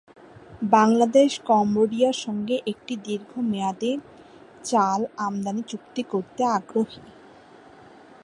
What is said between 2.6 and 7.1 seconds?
একটি দীর্ঘমেয়াদী চাল আমদানি চুক্তি করতে আগ্রহী।